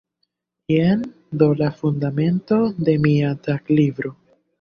Jen 0.71 1.03
do 1.41 1.49
la 1.59 1.67
fundamento 1.81 2.57
de 2.89 2.95
mia 3.05 3.29
taglibro“. 3.49 4.13